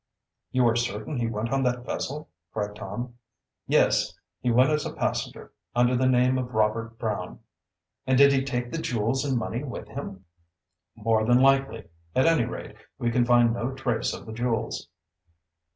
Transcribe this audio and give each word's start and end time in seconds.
"You 0.51 0.65
are 0.67 0.75
certain 0.75 1.17
he 1.19 1.27
went 1.27 1.51
on 1.53 1.61
that 1.61 1.85
vessel?" 1.85 2.27
cried 2.51 2.75
Tom. 2.75 3.19
"Yes. 3.67 4.15
He 4.39 4.49
went 4.49 4.71
as 4.71 4.83
a 4.83 4.93
passenger, 4.93 5.53
under 5.75 5.95
the 5.95 6.07
name 6.07 6.39
of 6.39 6.55
Robert 6.55 6.97
Brown." 6.97 7.37
"And 8.07 8.17
did 8.17 8.33
he 8.33 8.43
take 8.43 8.71
the 8.71 8.81
jewels 8.81 9.23
and 9.23 9.37
money 9.37 9.63
with 9.63 9.87
him?" 9.89 10.25
"More 10.95 11.23
than 11.23 11.39
likely. 11.39 11.87
At 12.15 12.25
any 12.25 12.45
rate, 12.45 12.77
we 12.97 13.11
can 13.11 13.25
find 13.25 13.53
no 13.53 13.73
trace 13.75 14.11
of 14.11 14.25
the 14.25 14.33
jewels." 14.33 14.89